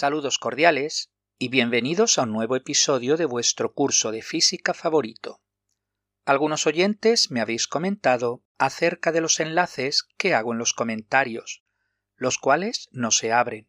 Saludos 0.00 0.38
cordiales 0.38 1.10
y 1.40 1.48
bienvenidos 1.48 2.18
a 2.18 2.22
un 2.22 2.30
nuevo 2.30 2.54
episodio 2.54 3.16
de 3.16 3.24
vuestro 3.24 3.72
curso 3.72 4.12
de 4.12 4.22
física 4.22 4.72
favorito. 4.72 5.42
Algunos 6.24 6.68
oyentes 6.68 7.32
me 7.32 7.40
habéis 7.40 7.66
comentado 7.66 8.44
acerca 8.58 9.10
de 9.10 9.20
los 9.20 9.40
enlaces 9.40 10.04
que 10.16 10.34
hago 10.34 10.52
en 10.52 10.58
los 10.60 10.72
comentarios, 10.72 11.64
los 12.14 12.38
cuales 12.38 12.88
no 12.92 13.10
se 13.10 13.32
abren. 13.32 13.68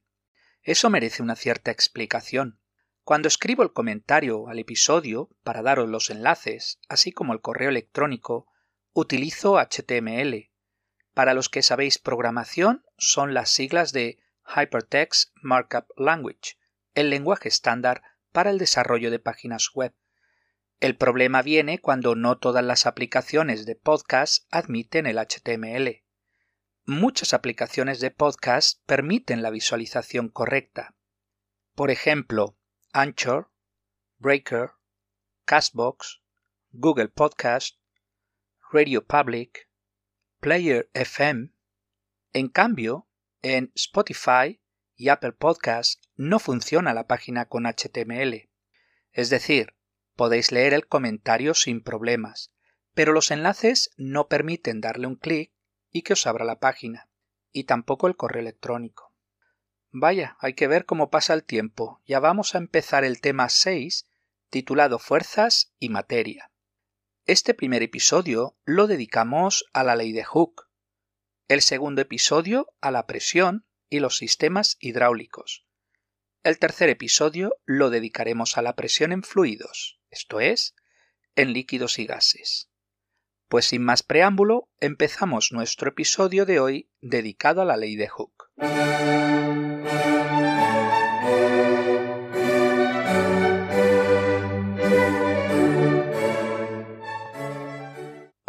Eso 0.62 0.92
merece 0.92 1.24
una 1.24 1.36
cierta 1.36 1.72
explicación. 1.72 2.60
Cuando 3.04 3.28
escribo 3.28 3.64
el 3.64 3.74
comentario 3.74 4.50
al 4.50 4.60
episodio 4.60 5.32
para 5.42 5.64
daros 5.64 5.90
los 5.90 6.12
enlaces, 6.12 6.80
así 6.90 7.12
como 7.12 7.34
el 7.34 7.42
correo 7.42 7.70
electrónico, 7.70 8.46
utilizo 8.94 9.58
HTML. 9.58 10.52
Para 11.16 11.34
los 11.34 11.50
que 11.50 11.64
sabéis 11.64 11.98
programación, 11.98 12.86
son 13.00 13.34
las 13.34 13.50
siglas 13.50 13.94
de 13.94 14.20
Hypertext 14.56 15.32
Markup 15.42 15.88
Language, 15.98 16.58
el 16.96 17.10
lenguaje 17.10 17.50
estándar 17.50 18.02
para 18.32 18.50
el 18.50 18.58
desarrollo 18.58 19.12
de 19.12 19.20
páginas 19.20 19.70
web. 19.74 19.94
El 20.80 20.96
problema 20.96 21.42
viene 21.42 21.80
cuando 21.80 22.16
no 22.16 22.38
todas 22.38 22.64
las 22.64 22.86
aplicaciones 22.86 23.66
de 23.66 23.76
podcast 23.76 24.48
admiten 24.50 25.06
el 25.06 25.18
HTML. 25.18 26.04
Muchas 26.86 27.34
aplicaciones 27.34 28.00
de 28.00 28.12
podcast 28.12 28.82
permiten 28.86 29.42
la 29.42 29.50
visualización 29.50 30.30
correcta. 30.30 30.96
Por 31.76 31.92
ejemplo, 31.92 32.58
Anchor, 32.94 33.52
Breaker, 34.18 34.72
Castbox, 35.46 36.22
Google 36.72 37.10
Podcast, 37.10 37.78
Radio 38.72 39.06
Public, 39.06 39.70
Player 40.40 40.90
FM. 40.94 41.52
En 42.34 42.48
cambio, 42.48 43.09
en 43.42 43.72
Spotify 43.76 44.62
y 44.96 45.10
Apple 45.10 45.32
Podcast 45.32 46.04
no 46.16 46.40
funciona 46.40 46.94
la 46.94 47.08
página 47.08 47.46
con 47.46 47.66
HTML. 47.66 48.50
Es 49.12 49.30
decir, 49.30 49.76
podéis 50.16 50.52
leer 50.52 50.74
el 50.74 50.88
comentario 50.88 51.54
sin 51.54 51.82
problemas, 51.82 52.52
pero 52.94 53.14
los 53.14 53.32
enlaces 53.32 53.92
no 53.98 54.28
permiten 54.28 54.82
darle 54.82 55.08
un 55.08 55.16
clic 55.16 55.54
y 55.92 56.02
que 56.02 56.14
os 56.14 56.28
abra 56.28 56.44
la 56.44 56.60
página, 56.60 57.10
y 57.52 57.64
tampoco 57.64 58.08
el 58.08 58.16
correo 58.16 58.42
electrónico. 58.42 59.14
Vaya, 59.92 60.38
hay 60.40 60.54
que 60.54 60.68
ver 60.68 60.86
cómo 60.86 61.10
pasa 61.10 61.34
el 61.34 61.44
tiempo. 61.44 62.02
Ya 62.06 62.20
vamos 62.20 62.54
a 62.54 62.60
empezar 62.60 63.04
el 63.04 63.22
tema 63.22 63.50
6, 63.50 64.08
titulado 64.50 65.00
Fuerzas 65.00 65.74
y 65.80 65.90
Materia. 65.90 66.52
Este 67.26 67.54
primer 67.54 67.82
episodio 67.82 68.58
lo 68.66 68.88
dedicamos 68.88 69.66
a 69.74 69.84
la 69.84 69.96
ley 69.96 70.12
de 70.12 70.24
Hooke, 70.24 70.69
el 71.50 71.62
segundo 71.62 72.02
episodio 72.02 72.72
a 72.80 72.92
la 72.92 73.08
presión 73.08 73.66
y 73.90 74.00
los 74.02 74.18
sistemas 74.18 74.78
hidráulicos. 74.80 75.66
El 76.44 76.60
tercer 76.60 76.90
episodio 76.90 77.56
lo 77.66 77.90
dedicaremos 77.90 78.58
a 78.58 78.62
la 78.62 78.76
presión 78.76 79.12
en 79.12 79.24
fluidos, 79.24 80.00
esto 80.12 80.40
es, 80.40 80.76
en 81.36 81.52
líquidos 81.52 81.98
y 81.98 82.06
gases. 82.06 82.70
Pues 83.48 83.66
sin 83.66 83.84
más 83.84 84.04
preámbulo, 84.04 84.70
empezamos 84.80 85.52
nuestro 85.52 85.90
episodio 85.90 86.46
de 86.46 86.60
hoy 86.60 86.92
dedicado 87.02 87.64
a 87.64 87.66
la 87.66 87.78
ley 87.78 87.96
de 87.96 88.08
Hooke. 88.08 88.46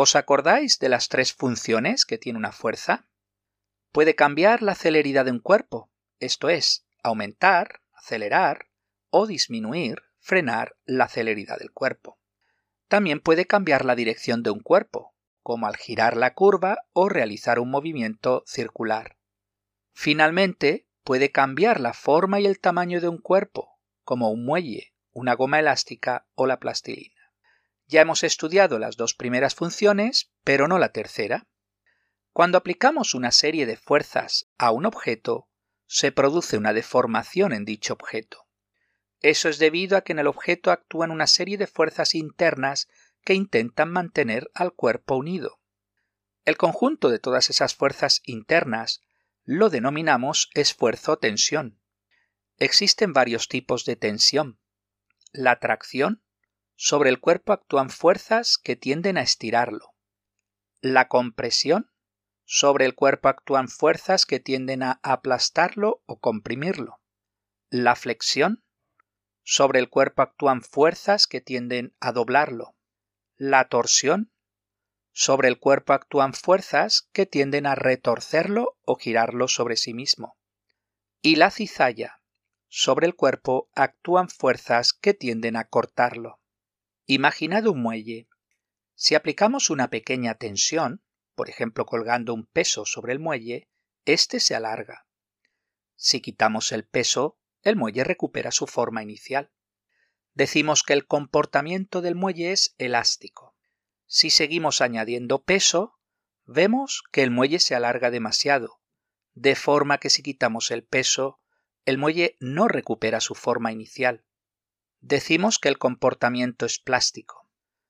¿Os 0.03 0.17
acordáis 0.17 0.79
de 0.79 0.89
las 0.89 1.11
tres 1.11 1.35
funciones 1.35 2.07
que 2.07 2.17
tiene 2.17 2.39
una 2.39 2.53
fuerza? 2.53 3.07
Puede 3.93 4.15
cambiar 4.15 4.63
la 4.63 4.75
celeridad 4.75 5.27
de 5.27 5.31
un 5.31 5.41
cuerpo, 5.41 5.91
esto 6.21 6.49
es, 6.49 6.87
aumentar, 7.03 7.83
acelerar 7.93 8.71
o 9.11 9.27
disminuir, 9.27 10.01
frenar 10.19 10.75
la 10.87 11.07
celeridad 11.07 11.59
del 11.59 11.71
cuerpo. 11.71 12.19
También 12.89 13.21
puede 13.21 13.45
cambiar 13.45 13.85
la 13.85 13.95
dirección 13.95 14.43
de 14.43 14.49
un 14.49 14.61
cuerpo, 14.61 15.15
como 15.43 15.67
al 15.67 15.77
girar 15.77 16.17
la 16.17 16.33
curva 16.33 16.79
o 16.95 17.11
realizar 17.11 17.59
un 17.59 17.71
movimiento 17.71 18.43
circular. 18.47 19.19
Finalmente, 19.93 20.87
puede 21.05 21.31
cambiar 21.31 21.79
la 21.79 21.93
forma 21.93 22.41
y 22.41 22.47
el 22.47 22.59
tamaño 22.59 23.03
de 23.03 23.09
un 23.09 23.19
cuerpo, 23.19 23.79
como 24.05 24.31
un 24.31 24.47
muelle, 24.47 24.95
una 25.13 25.35
goma 25.35 25.59
elástica 25.59 26.27
o 26.37 26.47
la 26.47 26.59
plastilina. 26.59 27.20
Ya 27.91 28.03
hemos 28.03 28.23
estudiado 28.23 28.79
las 28.79 28.97
dos 28.97 29.15
primeras 29.15 29.57
funciones, 29.57 30.31
pero 30.45 30.69
no 30.69 30.79
la 30.79 30.93
tercera. 30.93 31.49
Cuando 32.33 32.57
aplicamos 32.57 33.15
una 33.15 33.33
serie 33.33 33.67
de 33.67 33.77
fuerzas 33.77 34.49
a 34.59 34.71
un 34.71 34.87
objeto, 34.87 35.49
se 35.89 36.13
produce 36.13 36.57
una 36.57 36.73
deformación 36.73 37.53
en 37.53 37.65
dicho 37.65 37.95
objeto. 37.95 38.47
Eso 39.19 39.49
es 39.49 39.59
debido 39.59 39.97
a 39.97 40.03
que 40.03 40.13
en 40.13 40.21
el 40.21 40.29
objeto 40.29 40.71
actúan 40.71 41.11
una 41.11 41.27
serie 41.27 41.59
de 41.59 41.67
fuerzas 41.67 42.15
internas 42.15 42.89
que 43.25 43.35
intentan 43.35 43.91
mantener 43.91 44.53
al 44.55 44.73
cuerpo 44.73 45.17
unido. 45.17 45.59
El 46.45 46.57
conjunto 46.57 47.11
de 47.11 47.19
todas 47.19 47.51
esas 47.51 47.75
fuerzas 47.75 48.23
internas 48.25 49.03
lo 49.43 49.69
denominamos 49.69 50.49
esfuerzo 50.55 51.15
o 51.15 51.19
tensión. 51.19 51.81
Existen 52.57 53.13
varios 53.13 53.49
tipos 53.49 53.85
de 53.85 53.97
tensión. 53.97 54.61
La 55.33 55.59
tracción, 55.59 56.23
sobre 56.83 57.11
el 57.11 57.21
cuerpo 57.21 57.53
actúan 57.53 57.91
fuerzas 57.91 58.57
que 58.57 58.75
tienden 58.75 59.19
a 59.19 59.21
estirarlo. 59.21 59.93
La 60.81 61.09
compresión. 61.09 61.91
Sobre 62.47 62.87
el 62.87 62.95
cuerpo 62.95 63.29
actúan 63.29 63.69
fuerzas 63.69 64.25
que 64.25 64.41
tienden 64.41 64.83
a 64.83 64.99
aplastarlo 65.03 66.03
o 66.07 66.19
comprimirlo. 66.21 66.99
La 67.69 67.97
flexión. 67.97 68.65
Sobre 69.43 69.79
el 69.79 69.91
cuerpo 69.91 70.23
actúan 70.23 70.63
fuerzas 70.63 71.27
que 71.27 71.43
tienden 71.43 71.95
a 72.01 72.13
doblarlo. 72.13 72.75
La 73.37 73.69
torsión. 73.69 74.33
Sobre 75.13 75.49
el 75.49 75.59
cuerpo 75.59 75.93
actúan 75.93 76.33
fuerzas 76.33 77.11
que 77.13 77.27
tienden 77.27 77.67
a 77.67 77.75
retorcerlo 77.75 78.79
o 78.87 78.97
girarlo 78.97 79.49
sobre 79.49 79.77
sí 79.77 79.93
mismo. 79.93 80.39
Y 81.21 81.37
la 81.37 81.51
cizalla. 81.51 82.23
Sobre 82.69 83.07
el 83.07 83.15
cuerpo 83.15 83.69
actúan 83.75 84.31
fuerzas 84.31 84.95
que 84.95 85.13
tienden 85.13 85.57
a 85.57 85.65
cortarlo. 85.65 86.40
Imaginad 87.13 87.67
un 87.67 87.83
muelle. 87.83 88.29
Si 88.95 89.17
aplicamos 89.17 89.69
una 89.69 89.91
pequeña 89.91 90.37
tensión, 90.37 91.03
por 91.35 91.51
ejemplo 91.51 91.85
colgando 91.85 92.33
un 92.33 92.47
peso 92.47 92.85
sobre 92.87 93.13
el 93.13 93.19
muelle, 93.19 93.69
éste 94.05 94.39
se 94.39 94.55
alarga. 94.55 95.09
Si 95.97 96.21
quitamos 96.21 96.71
el 96.71 96.87
peso, 96.87 97.37
el 97.63 97.75
muelle 97.75 98.05
recupera 98.05 98.53
su 98.53 98.69
forma 98.69 99.03
inicial. 99.03 99.51
Decimos 100.35 100.85
que 100.85 100.93
el 100.93 101.09
comportamiento 101.09 102.01
del 102.01 102.15
muelle 102.15 102.53
es 102.53 102.77
elástico. 102.79 103.57
Si 104.07 104.31
seguimos 104.31 104.81
añadiendo 104.81 105.43
peso, 105.43 105.99
vemos 106.45 107.03
que 107.11 107.25
el 107.25 107.33
muelle 107.33 107.59
se 107.59 107.75
alarga 107.75 108.13
demasiado, 108.13 108.83
de 109.35 109.57
forma 109.57 109.99
que 109.99 110.11
si 110.11 110.23
quitamos 110.23 110.71
el 110.71 110.85
peso, 110.85 111.41
el 111.87 111.99
muelle 111.99 112.37
no 112.39 112.69
recupera 112.69 113.19
su 113.19 113.35
forma 113.35 113.73
inicial 113.73 114.25
decimos 115.01 115.59
que 115.59 115.69
el 115.69 115.79
comportamiento 115.79 116.67
es 116.67 116.79
plástico. 116.79 117.49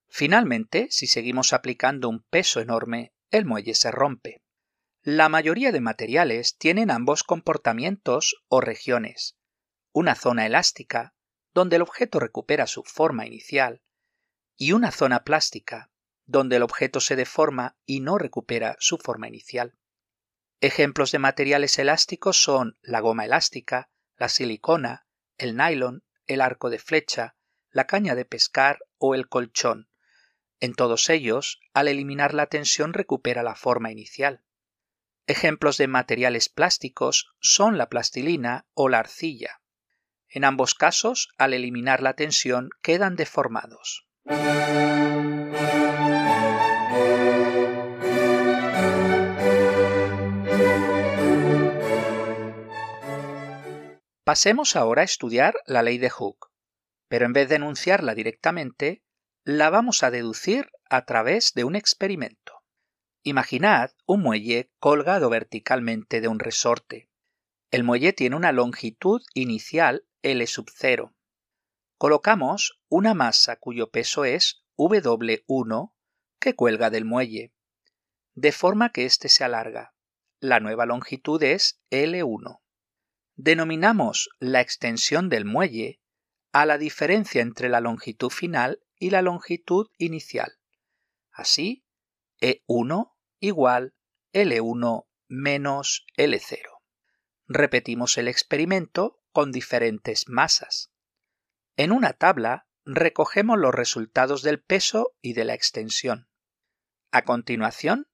Finalmente, 0.09 0.89
si 0.91 1.07
seguimos 1.07 1.53
aplicando 1.53 2.09
un 2.09 2.23
peso 2.23 2.61
enorme, 2.61 3.13
el 3.31 3.45
muelle 3.45 3.75
se 3.75 3.91
rompe. 3.91 4.43
La 5.03 5.29
mayoría 5.29 5.73
de 5.73 5.81
materiales 5.81 6.57
tienen 6.59 6.91
ambos 6.91 7.23
comportamientos 7.23 8.43
o 8.49 8.61
regiones. 8.61 9.37
Una 9.93 10.15
zona 10.15 10.47
elástica, 10.47 11.15
donde 11.55 11.77
el 11.77 11.83
objeto 11.83 12.21
recupera 12.21 12.67
su 12.67 12.83
forma 12.85 13.27
inicial, 13.27 13.83
y 14.57 14.73
una 14.73 14.91
zona 14.91 15.25
plástica, 15.25 15.91
donde 16.27 16.57
el 16.57 16.63
objeto 16.63 17.01
se 17.01 17.17
deforma 17.17 17.77
y 17.87 18.01
no 18.01 18.19
recupera 18.19 18.77
su 18.79 18.99
forma 18.99 19.27
inicial. 19.27 19.77
Ejemplos 20.61 21.13
de 21.13 21.19
materiales 21.19 21.79
elásticos 21.79 22.37
son 22.37 22.79
la 22.83 23.01
goma 23.01 23.25
elástica, 23.25 23.91
la 24.17 24.29
silicona, 24.29 25.07
el 25.39 25.57
nylon, 25.57 26.05
el 26.31 26.41
arco 26.41 26.71
de 26.71 26.79
flecha, 26.79 27.35
la 27.71 27.87
caña 27.87 28.15
de 28.15 28.25
pescar 28.25 28.79
o 28.99 29.15
el 29.15 29.29
colchón. 29.29 29.89
En 30.61 30.75
todos 30.75 31.11
ellos, 31.11 31.61
al 31.75 31.89
eliminar 31.89 32.35
la 32.35 32.47
tensión 32.47 32.93
recupera 32.93 33.43
la 33.43 33.57
forma 33.57 33.91
inicial. 33.91 34.45
Ejemplos 35.27 35.77
de 35.77 35.89
materiales 35.89 36.49
plásticos 36.49 37.33
son 37.41 37.79
la 37.79 37.89
plastilina 37.89 38.67
o 38.75 38.89
la 38.89 39.01
arcilla. 39.01 39.61
En 40.29 40.45
ambos 40.45 40.75
casos, 40.75 41.31
al 41.37 41.53
eliminar 41.53 42.01
la 42.01 42.15
tensión, 42.15 42.71
quedan 42.81 43.17
deformados. 43.17 44.07
Pasemos 54.31 54.77
ahora 54.77 55.03
a 55.03 55.05
estudiar 55.05 55.57
la 55.67 55.83
ley 55.83 55.99
de 55.99 56.09
Hooke, 56.09 56.53
pero 57.09 57.27
en 57.27 57.33
vez 57.33 57.49
de 57.49 57.57
enunciarla 57.57 58.15
directamente, 58.15 59.03
la 59.43 59.71
vamos 59.71 60.05
a 60.05 60.13
deducir 60.13 60.71
a 60.89 61.05
través 61.05 61.53
de 61.55 61.65
un 61.65 61.75
experimento. 61.75 62.63
Imaginad 63.25 63.91
un 64.07 64.23
muelle 64.23 64.71
colgado 64.79 65.31
verticalmente 65.31 66.21
de 66.21 66.29
un 66.29 66.39
resorte. 66.39 67.11
El 67.73 67.83
muelle 67.83 68.13
tiene 68.13 68.37
una 68.37 68.53
longitud 68.53 69.21
inicial 69.35 70.07
L 70.23 70.47
sub 70.47 70.71
0. 70.73 71.13
Colocamos 71.99 72.81
una 72.89 73.15
masa 73.15 73.57
cuyo 73.57 73.91
peso 73.91 74.25
es 74.25 74.63
W1 74.77 75.93
que 76.39 76.55
cuelga 76.55 76.89
del 76.89 77.05
muelle, 77.05 77.53
de 78.37 78.53
forma 78.53 78.93
que 78.93 79.07
éste 79.07 79.29
se 79.29 79.43
alarga. 79.43 79.93
La 80.39 80.61
nueva 80.61 80.87
longitud 80.87 81.43
es 81.43 81.83
L1. 81.91 82.61
Denominamos 83.37 84.31
la 84.39 84.61
extensión 84.61 85.29
del 85.29 85.45
muelle 85.45 86.01
a 86.53 86.67
la 86.67 86.79
diferencia 86.79 87.43
entre 87.43 87.69
la 87.69 87.81
longitud 87.81 88.31
final 88.31 88.83
y 88.99 89.11
la 89.11 89.23
longitud 89.23 89.89
inicial. 89.99 90.59
Así, 91.33 91.85
E1 92.41 93.13
igual 93.39 93.95
L1 94.33 95.07
menos 95.29 96.07
L0. 96.17 96.81
Repetimos 97.47 98.19
el 98.19 98.29
experimento 98.29 99.21
con 99.33 99.53
diferentes 99.53 100.29
masas. 100.29 100.91
En 101.77 101.93
una 101.93 102.13
tabla 102.13 102.67
recogemos 102.85 103.59
los 103.59 103.75
resultados 103.75 104.43
del 104.43 104.61
peso 104.61 105.15
y 105.23 105.33
de 105.35 105.45
la 105.45 105.55
extensión. 105.55 106.29
A 107.11 107.23
continuación, 107.23 108.09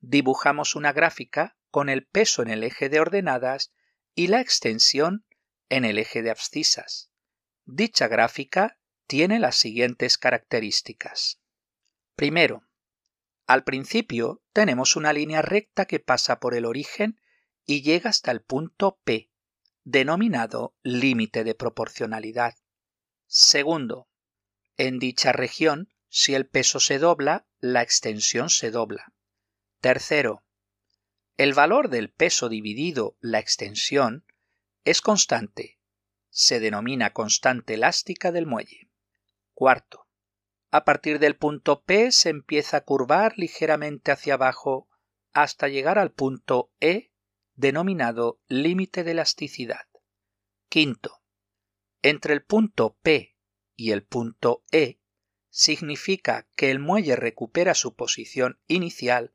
dibujamos 0.00 0.76
una 0.76 0.92
gráfica 0.92 1.56
con 1.70 1.88
el 1.88 2.06
peso 2.06 2.42
en 2.42 2.50
el 2.50 2.64
eje 2.64 2.88
de 2.88 3.00
ordenadas 3.00 3.72
y 4.18 4.26
la 4.26 4.40
extensión 4.40 5.24
en 5.68 5.84
el 5.84 5.96
eje 5.96 6.22
de 6.22 6.32
abscisas. 6.32 7.08
Dicha 7.66 8.08
gráfica 8.08 8.76
tiene 9.06 9.38
las 9.38 9.54
siguientes 9.54 10.18
características. 10.18 11.40
Primero, 12.16 12.64
al 13.46 13.62
principio 13.62 14.42
tenemos 14.52 14.96
una 14.96 15.12
línea 15.12 15.40
recta 15.40 15.84
que 15.84 16.00
pasa 16.00 16.40
por 16.40 16.56
el 16.56 16.64
origen 16.64 17.20
y 17.64 17.82
llega 17.82 18.10
hasta 18.10 18.32
el 18.32 18.42
punto 18.42 18.98
P, 19.04 19.30
denominado 19.84 20.74
límite 20.82 21.44
de 21.44 21.54
proporcionalidad. 21.54 22.56
Segundo, 23.28 24.08
en 24.76 24.98
dicha 24.98 25.30
región, 25.30 25.94
si 26.08 26.34
el 26.34 26.48
peso 26.48 26.80
se 26.80 26.98
dobla, 26.98 27.46
la 27.60 27.82
extensión 27.82 28.50
se 28.50 28.72
dobla. 28.72 29.12
Tercero, 29.80 30.42
el 31.38 31.54
valor 31.54 31.88
del 31.88 32.10
peso 32.10 32.48
dividido 32.48 33.16
la 33.20 33.38
extensión 33.38 34.26
es 34.84 35.00
constante. 35.00 35.78
Se 36.30 36.58
denomina 36.58 37.12
constante 37.12 37.74
elástica 37.74 38.32
del 38.32 38.44
muelle. 38.44 38.90
Cuarto, 39.54 40.08
a 40.72 40.84
partir 40.84 41.20
del 41.20 41.36
punto 41.36 41.84
P 41.84 42.10
se 42.10 42.30
empieza 42.30 42.78
a 42.78 42.84
curvar 42.84 43.34
ligeramente 43.38 44.10
hacia 44.10 44.34
abajo 44.34 44.88
hasta 45.32 45.68
llegar 45.68 45.96
al 45.98 46.10
punto 46.10 46.72
E 46.80 47.12
denominado 47.54 48.40
límite 48.48 49.04
de 49.04 49.12
elasticidad. 49.12 49.86
Quinto, 50.68 51.22
entre 52.02 52.34
el 52.34 52.42
punto 52.42 52.98
P 53.00 53.36
y 53.76 53.92
el 53.92 54.02
punto 54.02 54.64
E 54.72 55.00
significa 55.50 56.48
que 56.56 56.72
el 56.72 56.80
muelle 56.80 57.14
recupera 57.14 57.74
su 57.74 57.94
posición 57.94 58.60
inicial 58.66 59.32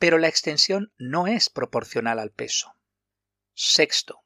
pero 0.00 0.16
la 0.16 0.28
extensión 0.28 0.94
no 0.96 1.26
es 1.26 1.50
proporcional 1.50 2.18
al 2.18 2.32
peso. 2.32 2.74
Sexto, 3.52 4.24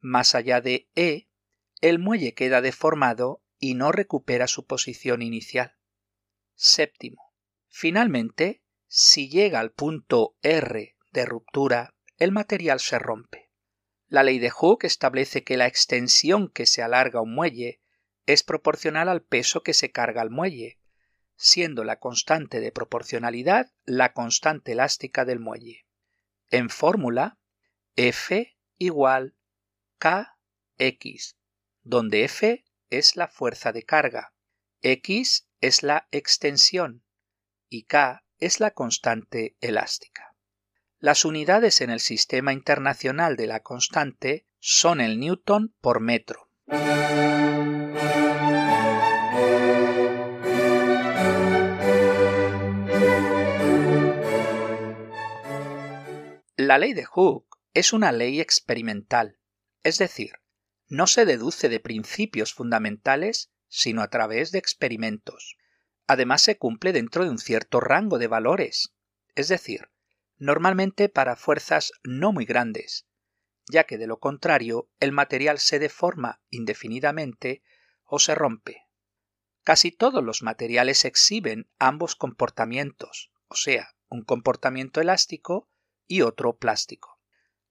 más 0.00 0.34
allá 0.34 0.60
de 0.60 0.90
E, 0.96 1.28
el 1.80 2.00
muelle 2.00 2.34
queda 2.34 2.60
deformado 2.60 3.40
y 3.56 3.74
no 3.74 3.92
recupera 3.92 4.48
su 4.48 4.66
posición 4.66 5.22
inicial. 5.22 5.76
Séptimo, 6.56 7.32
finalmente, 7.68 8.64
si 8.88 9.30
llega 9.30 9.60
al 9.60 9.70
punto 9.70 10.36
R 10.42 10.96
de 11.12 11.24
ruptura, 11.24 11.94
el 12.18 12.32
material 12.32 12.80
se 12.80 12.98
rompe. 12.98 13.52
La 14.08 14.24
ley 14.24 14.40
de 14.40 14.50
Hooke 14.50 14.84
establece 14.84 15.44
que 15.44 15.56
la 15.56 15.68
extensión 15.68 16.50
que 16.50 16.66
se 16.66 16.82
alarga 16.82 17.20
un 17.20 17.34
muelle 17.34 17.80
es 18.26 18.42
proporcional 18.42 19.08
al 19.08 19.22
peso 19.22 19.62
que 19.62 19.74
se 19.74 19.92
carga 19.92 20.22
al 20.22 20.30
muelle, 20.30 20.80
siendo 21.36 21.84
la 21.84 21.98
constante 21.98 22.60
de 22.60 22.72
proporcionalidad 22.72 23.72
la 23.84 24.12
constante 24.12 24.72
elástica 24.72 25.24
del 25.24 25.40
muelle. 25.40 25.86
En 26.50 26.70
fórmula, 26.70 27.38
F 27.96 28.56
igual 28.78 29.36
Kx, 29.98 31.36
donde 31.82 32.24
F 32.24 32.64
es 32.90 33.16
la 33.16 33.28
fuerza 33.28 33.72
de 33.72 33.82
carga, 33.82 34.34
X 34.82 35.48
es 35.60 35.82
la 35.82 36.08
extensión 36.10 37.04
y 37.68 37.84
K 37.84 38.24
es 38.38 38.60
la 38.60 38.72
constante 38.72 39.56
elástica. 39.60 40.34
Las 40.98 41.24
unidades 41.24 41.80
en 41.80 41.90
el 41.90 42.00
sistema 42.00 42.52
internacional 42.52 43.36
de 43.36 43.46
la 43.46 43.60
constante 43.60 44.46
son 44.58 45.00
el 45.00 45.20
newton 45.20 45.74
por 45.80 46.00
metro. 46.00 46.48
La 56.66 56.78
ley 56.78 56.94
de 56.94 57.04
Hooke 57.04 57.58
es 57.74 57.92
una 57.92 58.10
ley 58.10 58.40
experimental, 58.40 59.38
es 59.82 59.98
decir, 59.98 60.32
no 60.88 61.06
se 61.06 61.26
deduce 61.26 61.68
de 61.68 61.78
principios 61.78 62.54
fundamentales, 62.54 63.52
sino 63.68 64.00
a 64.00 64.08
través 64.08 64.50
de 64.50 64.60
experimentos. 64.60 65.58
Además 66.06 66.40
se 66.40 66.56
cumple 66.56 66.94
dentro 66.94 67.24
de 67.24 67.30
un 67.30 67.36
cierto 67.36 67.80
rango 67.80 68.18
de 68.18 68.28
valores, 68.28 68.94
es 69.34 69.48
decir, 69.48 69.90
normalmente 70.38 71.10
para 71.10 71.36
fuerzas 71.36 71.92
no 72.02 72.32
muy 72.32 72.46
grandes, 72.46 73.06
ya 73.70 73.84
que 73.84 73.98
de 73.98 74.06
lo 74.06 74.18
contrario 74.18 74.88
el 75.00 75.12
material 75.12 75.58
se 75.58 75.78
deforma 75.78 76.40
indefinidamente 76.48 77.62
o 78.04 78.18
se 78.18 78.34
rompe. 78.34 78.86
Casi 79.64 79.92
todos 79.92 80.24
los 80.24 80.42
materiales 80.42 81.04
exhiben 81.04 81.68
ambos 81.78 82.16
comportamientos, 82.16 83.30
o 83.48 83.54
sea, 83.54 83.94
un 84.08 84.24
comportamiento 84.24 85.02
elástico 85.02 85.68
y 86.06 86.22
otro 86.22 86.56
plástico. 86.56 87.18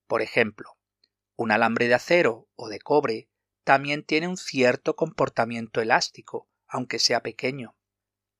Por 0.07 0.21
ejemplo, 0.21 0.77
un 1.35 1.51
alambre 1.51 1.87
de 1.87 1.95
acero 1.95 2.47
o 2.55 2.69
de 2.69 2.79
cobre 2.79 3.29
también 3.63 4.03
tiene 4.03 4.27
un 4.27 4.37
cierto 4.37 4.95
comportamiento 4.95 5.81
elástico, 5.81 6.47
aunque 6.67 6.99
sea 6.99 7.21
pequeño. 7.21 7.75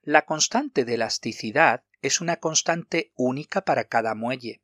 La 0.01 0.25
constante 0.25 0.85
de 0.85 0.95
elasticidad 0.95 1.83
es 2.01 2.19
una 2.19 2.37
constante 2.37 3.13
única 3.15 3.61
para 3.61 3.85
cada 3.85 4.15
muelle. 4.15 4.61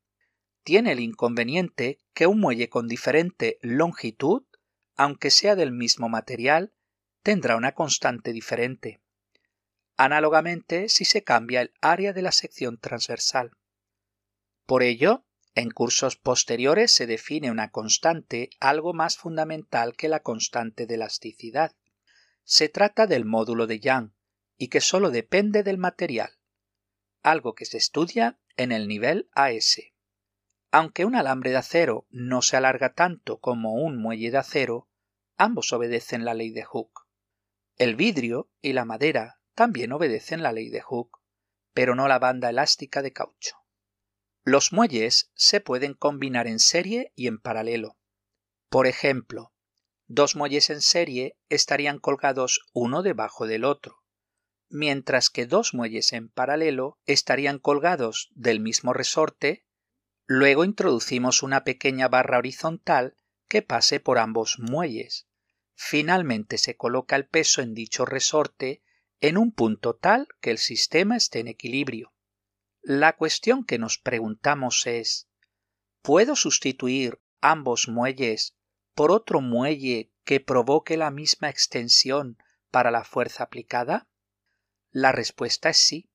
Tiene 0.64 0.92
el 0.92 1.00
inconveniente 1.00 2.00
que 2.14 2.28
un 2.28 2.40
muelle 2.40 2.70
con 2.70 2.88
diferente 2.88 3.58
longitud, 3.62 4.44
aunque 4.98 5.32
sea 5.32 5.56
del 5.56 5.72
mismo 5.72 6.10
material, 6.10 6.74
tendrá 7.24 7.56
una 7.56 7.74
constante 7.74 8.34
diferente. 8.34 9.00
Análogamente 9.96 10.90
si 10.90 11.06
se 11.06 11.24
cambia 11.24 11.62
el 11.62 11.74
área 11.82 12.12
de 12.12 12.22
la 12.22 12.32
sección 12.32 12.78
transversal. 12.78 13.52
Por 14.70 14.84
ello, 14.84 15.26
en 15.56 15.72
cursos 15.72 16.16
posteriores 16.16 16.92
se 16.92 17.08
define 17.08 17.50
una 17.50 17.72
constante 17.72 18.52
algo 18.60 18.94
más 18.94 19.18
fundamental 19.18 19.96
que 19.96 20.10
la 20.10 20.20
constante 20.20 20.86
de 20.86 20.94
elasticidad. 20.94 21.76
Se 22.44 22.70
trata 22.70 23.08
del 23.08 23.26
módulo 23.26 23.66
de 23.66 23.80
Young 23.80 24.12
y 24.60 24.68
que 24.68 24.80
solo 24.80 25.10
depende 25.10 25.64
del 25.64 25.80
material, 25.80 26.38
algo 27.24 27.56
que 27.56 27.66
se 27.66 27.78
estudia 27.78 28.40
en 28.58 28.72
el 28.72 28.88
nivel 28.88 29.28
AS. 29.34 29.82
Aunque 30.70 31.04
un 31.04 31.16
alambre 31.16 31.50
de 31.50 31.58
acero 31.58 32.06
no 32.12 32.44
se 32.44 32.56
alarga 32.56 32.94
tanto 32.94 33.40
como 33.40 33.74
un 33.74 34.00
muelle 34.00 34.30
de 34.30 34.38
acero, 34.38 34.88
ambos 35.36 35.74
obedecen 35.74 36.26
la 36.26 36.36
ley 36.36 36.52
de 36.52 36.64
Hooke. 36.64 37.08
El 37.76 37.96
vidrio 37.96 38.52
y 38.62 38.74
la 38.74 38.86
madera 38.86 39.42
también 39.56 39.94
obedecen 39.94 40.44
la 40.44 40.52
ley 40.52 40.70
de 40.70 40.82
Hooke, 40.82 41.18
pero 41.74 41.96
no 41.96 42.08
la 42.08 42.20
banda 42.20 42.52
elástica 42.52 43.02
de 43.02 43.14
caucho. 43.14 43.59
Los 44.44 44.72
muelles 44.72 45.32
se 45.36 45.60
pueden 45.60 45.94
combinar 45.94 46.48
en 46.48 46.60
serie 46.60 47.12
y 47.16 47.28
en 47.28 47.40
paralelo. 47.40 47.98
Por 48.70 48.88
ejemplo, 48.88 49.54
dos 50.08 50.36
muelles 50.36 50.70
en 50.70 50.82
serie 50.82 51.38
estarían 51.50 52.00
colgados 52.00 52.62
uno 52.74 53.04
debajo 53.04 53.48
del 53.48 53.66
otro, 53.66 54.04
mientras 54.70 55.30
que 55.30 55.46
dos 55.46 55.74
muelles 55.74 56.14
en 56.14 56.30
paralelo 56.30 57.00
estarían 57.06 57.60
colgados 57.60 58.30
del 58.34 58.60
mismo 58.60 58.94
resorte. 58.94 59.66
Luego 60.26 60.64
introducimos 60.64 61.44
una 61.44 61.64
pequeña 61.64 62.08
barra 62.08 62.38
horizontal 62.38 63.18
que 63.48 63.62
pase 63.62 64.00
por 64.00 64.20
ambos 64.20 64.58
muelles. 64.60 65.28
Finalmente 65.74 66.58
se 66.58 66.78
coloca 66.78 67.16
el 67.16 67.28
peso 67.28 67.62
en 67.62 67.74
dicho 67.74 68.06
resorte 68.06 68.84
en 69.22 69.38
un 69.38 69.52
punto 69.52 69.96
tal 69.96 70.28
que 70.40 70.52
el 70.52 70.60
sistema 70.60 71.18
esté 71.18 71.40
en 71.40 71.48
equilibrio. 71.48 72.14
La 72.82 73.18
cuestión 73.18 73.66
que 73.66 73.78
nos 73.78 73.98
preguntamos 73.98 74.88
es 74.88 75.28
¿Puedo 76.02 76.36
sustituir 76.36 77.22
ambos 77.42 77.88
muelles 77.88 78.56
por 78.94 79.12
otro 79.12 79.42
muelle 79.42 80.12
que 80.24 80.40
provoque 80.40 80.96
la 80.96 81.12
misma 81.12 81.50
extensión 81.50 82.38
para 82.72 82.90
la 82.90 83.04
fuerza 83.04 83.44
aplicada? 83.44 84.08
La 84.92 85.12
respuesta 85.12 85.70
es 85.70 85.78
sí. 85.78 86.10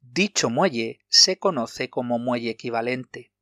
Dicho 0.00 0.50
muelle 0.50 0.98
se 1.08 1.38
conoce 1.38 1.88
como 1.88 2.18
muelle 2.18 2.50
equivalente. 2.50 3.32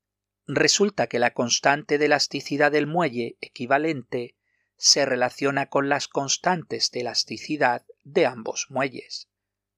resulta 0.46 1.06
que 1.06 1.18
la 1.18 1.32
constante 1.32 1.96
de 1.96 2.06
elasticidad 2.06 2.72
del 2.72 2.86
muelle 2.86 3.38
equivalente 3.40 4.36
se 4.76 5.06
relaciona 5.06 5.66
con 5.66 5.88
las 5.88 6.08
constantes 6.08 6.90
de 6.90 7.00
elasticidad 7.00 7.86
de 8.02 8.26
ambos 8.26 8.66
muelles. 8.68 9.28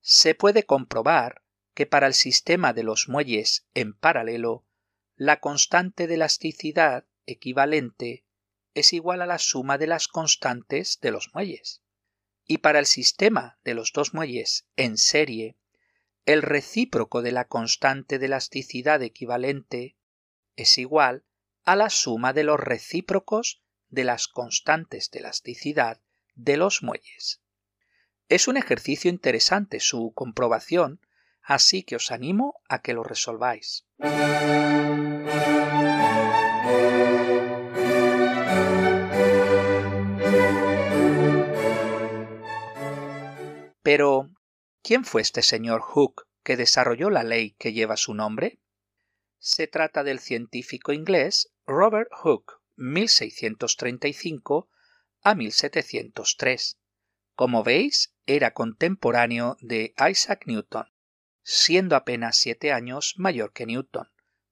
Se 0.00 0.34
puede 0.34 0.64
comprobar 0.64 1.41
que 1.74 1.86
para 1.86 2.06
el 2.06 2.14
sistema 2.14 2.72
de 2.72 2.82
los 2.82 3.08
muelles 3.08 3.66
en 3.74 3.94
paralelo, 3.94 4.64
la 5.16 5.40
constante 5.40 6.06
de 6.06 6.14
elasticidad 6.14 7.06
equivalente 7.26 8.24
es 8.74 8.92
igual 8.92 9.22
a 9.22 9.26
la 9.26 9.38
suma 9.38 9.78
de 9.78 9.86
las 9.86 10.08
constantes 10.08 10.98
de 11.00 11.10
los 11.10 11.34
muelles. 11.34 11.82
Y 12.46 12.58
para 12.58 12.78
el 12.78 12.86
sistema 12.86 13.58
de 13.64 13.74
los 13.74 13.92
dos 13.92 14.14
muelles 14.14 14.66
en 14.76 14.98
serie, 14.98 15.56
el 16.24 16.42
recíproco 16.42 17.22
de 17.22 17.32
la 17.32 17.46
constante 17.46 18.18
de 18.18 18.26
elasticidad 18.26 19.02
equivalente 19.02 19.96
es 20.56 20.78
igual 20.78 21.24
a 21.64 21.76
la 21.76 21.90
suma 21.90 22.32
de 22.32 22.44
los 22.44 22.58
recíprocos 22.58 23.62
de 23.88 24.04
las 24.04 24.28
constantes 24.28 25.10
de 25.10 25.20
elasticidad 25.20 26.00
de 26.34 26.56
los 26.56 26.82
muelles. 26.82 27.40
Es 28.28 28.48
un 28.48 28.56
ejercicio 28.56 29.10
interesante 29.10 29.80
su 29.80 30.12
comprobación, 30.14 31.00
así 31.42 31.82
que 31.82 31.96
os 31.96 32.10
animo 32.10 32.54
a 32.68 32.80
que 32.82 32.94
lo 32.94 33.02
resolváis. 33.02 33.84
Pero, 43.82 44.30
¿quién 44.82 45.04
fue 45.04 45.22
este 45.22 45.42
señor 45.42 45.80
Hooke 45.82 46.22
que 46.44 46.56
desarrolló 46.56 47.10
la 47.10 47.24
ley 47.24 47.56
que 47.58 47.72
lleva 47.72 47.96
su 47.96 48.14
nombre? 48.14 48.60
Se 49.38 49.66
trata 49.66 50.04
del 50.04 50.20
científico 50.20 50.92
inglés 50.92 51.52
Robert 51.66 52.08
Hooke, 52.12 52.54
1635 52.76 54.68
a 55.20 55.34
1703. 55.34 56.78
Como 57.34 57.64
veis, 57.64 58.14
era 58.26 58.52
contemporáneo 58.52 59.56
de 59.60 59.94
Isaac 60.10 60.44
Newton, 60.46 60.86
siendo 61.42 61.96
apenas 61.96 62.36
siete 62.36 62.72
años 62.72 63.14
mayor 63.16 63.52
que 63.52 63.66
Newton, 63.66 64.08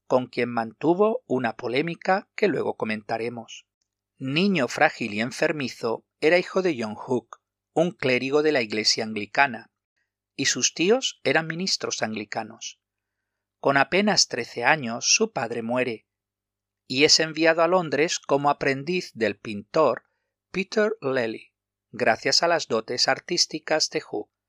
con 0.07 0.27
quien 0.27 0.49
mantuvo 0.49 1.23
una 1.27 1.57
polémica 1.57 2.29
que 2.35 2.49
luego 2.49 2.77
comentaremos. 2.77 3.67
Niño 4.19 4.69
frágil 4.69 5.15
y 5.15 5.21
enfermizo, 5.21 6.05
era 6.21 6.37
hijo 6.37 6.63
de 6.63 6.77
John 6.79 6.95
Hooke, 6.95 7.39
un 7.73 7.93
clérigo 7.93 8.43
de 8.43 8.53
la 8.53 8.61
Iglesia 8.61 9.05
anglicana, 9.05 9.71
y 10.35 10.47
sus 10.47 10.75
tíos 10.75 11.21
eran 11.25 11.47
ministros 11.47 12.03
anglicanos. 12.03 12.81
Con 13.61 13.77
apenas 13.77 14.29
trece 14.29 14.65
años 14.65 15.15
su 15.15 15.33
padre 15.33 15.63
muere, 15.63 16.07
y 16.87 17.05
es 17.05 17.21
enviado 17.21 17.63
a 17.63 17.69
Londres 17.69 18.19
como 18.19 18.51
aprendiz 18.51 19.13
del 19.15 19.39
pintor 19.39 20.05
Peter 20.51 20.97
Lely, 21.01 21.53
gracias 21.93 22.43
a 22.43 22.49
las 22.49 22.67
dotes 22.67 23.07
artísticas 23.07 23.91
de 23.91 24.01
Hooke. 24.01 24.40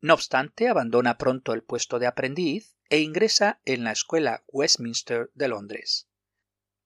No 0.00 0.14
obstante, 0.14 0.68
abandona 0.68 1.18
pronto 1.18 1.52
el 1.52 1.62
puesto 1.62 1.98
de 1.98 2.06
aprendiz 2.06 2.76
e 2.88 3.00
ingresa 3.00 3.60
en 3.64 3.84
la 3.84 3.92
Escuela 3.92 4.44
Westminster 4.48 5.30
de 5.34 5.48
Londres. 5.48 6.08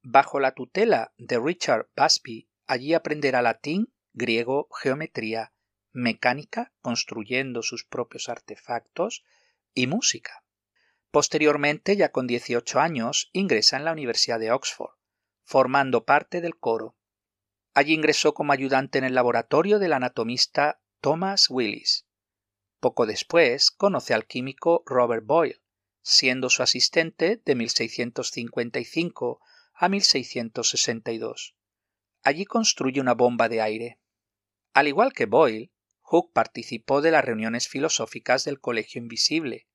Bajo 0.02 0.40
la 0.40 0.52
tutela 0.52 1.14
de 1.16 1.38
Richard 1.38 1.88
Busby, 1.97 2.50
allí 2.66 2.92
aprenderá 2.92 3.40
latín, 3.40 3.94
griego, 4.12 4.68
geometría, 4.83 5.52
mecánica, 5.92 6.73
construyendo 6.80 7.62
sus 7.62 7.85
propios 7.85 8.28
artefactos, 8.28 9.25
y 9.75 9.87
música. 9.87 10.44
Posteriormente, 11.11 11.97
ya 11.97 12.11
con 12.11 12.26
18 12.26 12.80
años, 12.80 13.30
ingresa 13.33 13.76
en 13.76 13.85
la 13.85 13.92
Universidad 13.92 14.38
de 14.38 14.52
Oxford, 14.52 14.94
formando 15.42 16.04
parte 16.04 16.40
del 16.40 16.56
coro. 16.56 16.97
Allí 17.75 17.92
ingresó 17.92 18.35
como 18.35 18.52
ayudante 18.52 18.99
en 18.99 19.04
el 19.04 19.14
laboratorio 19.14 19.78
del 19.78 19.92
anatomista 19.92 20.80
Thomas 21.00 21.50
Willis. 21.50 22.06
Poco 22.84 23.06
después 23.06 23.70
conoce 23.70 24.12
al 24.12 24.26
químico 24.26 24.82
Robert 24.84 25.24
Boyle, 25.24 25.62
siendo 26.02 26.50
su 26.50 26.62
asistente 26.62 27.40
de 27.42 27.54
1655 27.54 29.40
a 29.72 29.88
1662. 29.88 31.56
Allí 32.22 32.44
construye 32.44 33.00
una 33.00 33.14
bomba 33.14 33.48
de 33.48 33.62
aire. 33.62 34.00
Al 34.74 34.86
igual 34.86 35.14
que 35.14 35.24
Boyle, 35.24 35.72
Hooke 36.02 36.34
participó 36.34 37.00
de 37.00 37.10
las 37.10 37.24
reuniones 37.24 37.68
filosóficas 37.68 38.44
del 38.44 38.60
Colegio 38.60 39.00
Invisible, 39.00 39.66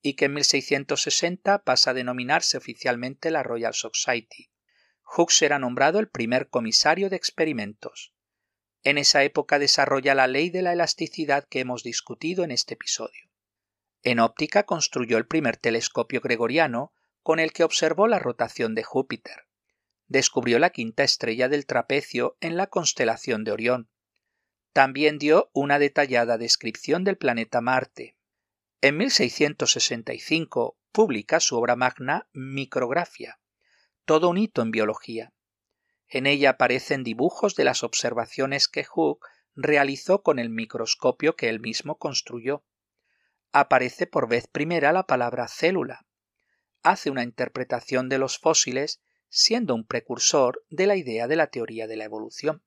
y 0.00 0.14
que 0.14 0.24
en 0.24 0.32
1660 0.32 1.62
pasa 1.62 1.90
a 1.90 1.92
denominarse 1.92 2.56
oficialmente 2.56 3.30
la 3.30 3.42
Royal 3.42 3.74
Society. 3.74 4.50
Hooke 5.02 5.34
será 5.34 5.58
nombrado 5.58 5.98
el 5.98 6.08
primer 6.08 6.48
comisario 6.48 7.10
de 7.10 7.16
experimentos. 7.16 8.14
En 8.86 8.98
esa 8.98 9.24
época 9.24 9.58
desarrolla 9.58 10.14
la 10.14 10.28
ley 10.28 10.50
de 10.50 10.62
la 10.62 10.72
elasticidad 10.72 11.48
que 11.48 11.58
hemos 11.58 11.82
discutido 11.82 12.44
en 12.44 12.52
este 12.52 12.74
episodio. 12.74 13.28
En 14.02 14.20
óptica 14.20 14.62
construyó 14.62 15.18
el 15.18 15.26
primer 15.26 15.56
telescopio 15.56 16.20
gregoriano 16.20 16.92
con 17.22 17.40
el 17.40 17.52
que 17.52 17.64
observó 17.64 18.06
la 18.06 18.20
rotación 18.20 18.76
de 18.76 18.84
Júpiter. 18.84 19.48
Descubrió 20.06 20.60
la 20.60 20.70
quinta 20.70 21.02
estrella 21.02 21.48
del 21.48 21.66
trapecio 21.66 22.36
en 22.40 22.56
la 22.56 22.68
constelación 22.68 23.42
de 23.42 23.50
Orión 23.50 23.90
también 24.76 25.16
dio 25.16 25.48
una 25.54 25.78
detallada 25.78 26.36
descripción 26.36 27.02
del 27.02 27.16
planeta 27.16 27.62
Marte. 27.62 28.14
En 28.82 28.98
1665 28.98 30.76
publica 30.92 31.40
su 31.40 31.56
obra 31.56 31.76
magna 31.76 32.28
Micrografia, 32.34 33.40
todo 34.04 34.28
un 34.28 34.36
hito 34.36 34.60
en 34.60 34.72
biología. 34.72 35.32
En 36.08 36.26
ella 36.26 36.50
aparecen 36.50 37.02
dibujos 37.02 37.54
de 37.54 37.64
las 37.64 37.82
observaciones 37.82 38.68
que 38.68 38.84
Hooke 38.84 39.26
realizó 39.54 40.22
con 40.22 40.38
el 40.38 40.50
microscopio 40.50 41.34
que 41.34 41.48
él 41.48 41.60
mismo 41.60 41.98
construyó. 41.98 42.64
Aparece 43.52 44.06
por 44.06 44.28
vez 44.28 44.46
primera 44.46 44.92
la 44.92 45.06
palabra 45.06 45.48
célula. 45.48 46.06
Hace 46.82 47.10
una 47.10 47.22
interpretación 47.22 48.08
de 48.08 48.18
los 48.18 48.38
fósiles 48.38 49.00
siendo 49.28 49.74
un 49.74 49.86
precursor 49.86 50.64
de 50.68 50.86
la 50.86 50.96
idea 50.96 51.26
de 51.26 51.36
la 51.36 51.48
teoría 51.48 51.86
de 51.86 51.96
la 51.96 52.04
evolución. 52.04 52.62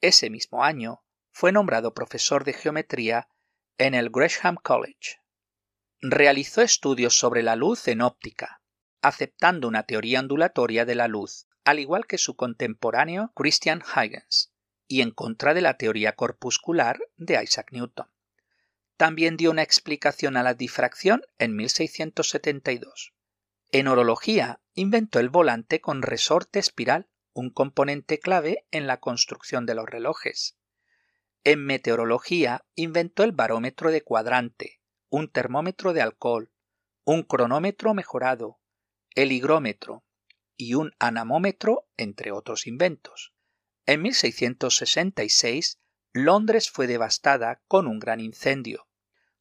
Ese 0.00 0.30
mismo 0.30 0.64
año 0.64 1.02
fue 1.30 1.52
nombrado 1.52 1.94
profesor 1.94 2.44
de 2.44 2.52
geometría 2.52 3.28
en 3.76 3.94
el 3.94 4.10
Gresham 4.10 4.56
College. 4.56 5.20
Realizó 6.00 6.62
estudios 6.62 7.18
sobre 7.18 7.42
la 7.42 7.54
luz 7.54 7.86
en 7.88 8.00
óptica, 8.00 8.60
aceptando 9.02 9.68
una 9.68 9.84
teoría 9.84 10.20
ondulatoria 10.20 10.84
de 10.84 10.94
la 10.94 11.08
luz, 11.08 11.47
al 11.68 11.80
igual 11.80 12.06
que 12.06 12.16
su 12.16 12.34
contemporáneo 12.34 13.30
Christian 13.34 13.82
Huygens, 13.82 14.54
y 14.86 15.02
en 15.02 15.10
contra 15.10 15.52
de 15.52 15.60
la 15.60 15.76
teoría 15.76 16.16
corpuscular 16.16 16.98
de 17.18 17.42
Isaac 17.44 17.72
Newton. 17.72 18.08
También 18.96 19.36
dio 19.36 19.50
una 19.50 19.64
explicación 19.64 20.38
a 20.38 20.42
la 20.42 20.54
difracción 20.54 21.26
en 21.36 21.54
1672. 21.54 23.12
En 23.70 23.86
orología 23.86 24.62
inventó 24.72 25.18
el 25.18 25.28
volante 25.28 25.82
con 25.82 26.00
resorte 26.00 26.58
espiral, 26.58 27.06
un 27.34 27.50
componente 27.50 28.18
clave 28.18 28.64
en 28.70 28.86
la 28.86 28.98
construcción 28.98 29.66
de 29.66 29.74
los 29.74 29.84
relojes. 29.84 30.56
En 31.44 31.66
meteorología 31.66 32.64
inventó 32.76 33.24
el 33.24 33.32
barómetro 33.32 33.90
de 33.90 34.00
cuadrante, 34.00 34.80
un 35.10 35.30
termómetro 35.30 35.92
de 35.92 36.00
alcohol, 36.00 36.50
un 37.04 37.24
cronómetro 37.24 37.92
mejorado, 37.92 38.58
el 39.14 39.32
higrómetro 39.32 40.02
y 40.58 40.74
un 40.74 40.92
anamómetro, 40.98 41.88
entre 41.96 42.32
otros 42.32 42.66
inventos. 42.66 43.32
En 43.86 44.02
1666, 44.02 45.78
Londres 46.12 46.68
fue 46.68 46.86
devastada 46.86 47.62
con 47.68 47.86
un 47.86 47.98
gran 47.98 48.20
incendio. 48.20 48.88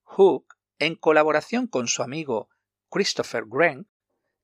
Hooke, 0.04 0.56
en 0.80 0.96
colaboración 0.96 1.68
con 1.68 1.88
su 1.88 2.04
amigo 2.04 2.50
Christopher 2.90 3.44
Wren, 3.44 3.90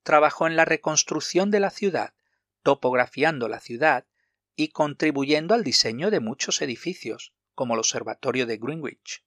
trabajó 0.02 0.48
en 0.48 0.56
la 0.56 0.66
reconstrucción 0.66 1.52
de 1.52 1.62
la 1.62 1.70
ciudad, 1.70 2.16
topografiando 2.64 3.48
la 3.48 3.60
ciudad 3.60 4.08
y 4.56 4.70
contribuyendo 4.70 5.54
al 5.54 5.64
diseño 5.64 6.12
de 6.12 6.20
muchos 6.20 6.62
edificios, 6.62 7.34
como 7.54 7.76
el 7.76 7.80
Observatorio 7.80 8.46
de 8.46 8.58
Greenwich. 8.58 9.24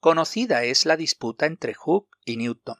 Conocida 0.00 0.64
es 0.64 0.86
la 0.86 0.96
disputa 0.96 1.46
entre 1.46 1.74
Hooke 1.74 2.16
y 2.24 2.36
Newton. 2.36 2.78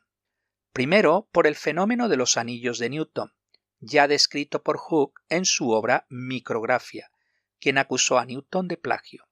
Primero, 0.72 1.28
por 1.32 1.46
el 1.46 1.54
fenómeno 1.54 2.08
de 2.08 2.16
los 2.16 2.36
anillos 2.36 2.78
de 2.78 2.90
Newton, 2.90 3.32
ya 3.80 4.06
descrito 4.06 4.62
por 4.62 4.76
Hooke 4.78 5.20
en 5.28 5.44
su 5.44 5.70
obra 5.70 6.06
Micrografia, 6.08 7.10
quien 7.58 7.78
acusó 7.78 8.18
a 8.18 8.26
Newton 8.26 8.68
de 8.68 8.76
plagio, 8.76 9.26